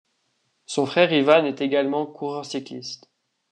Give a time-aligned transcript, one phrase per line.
[0.65, 3.07] Son frère Ivan est également coureur cycliste.